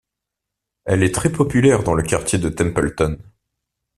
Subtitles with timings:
[0.85, 3.19] Elle est très populaire dans le quartier de Templeton.